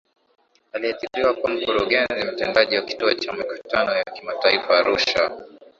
[0.73, 5.31] Aliajiriwa kuwa Mkurugenzi Mtendaji wa Kituo cha Mikutano ya Kimataifa Arusha